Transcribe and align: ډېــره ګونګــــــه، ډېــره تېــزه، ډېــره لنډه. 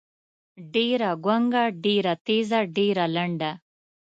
ډېــره 0.73 1.09
ګونګــــــه، 1.25 1.63
ډېــره 1.83 2.13
تېــزه، 2.25 2.59
ډېــره 2.75 3.05
لنډه. 3.15 3.51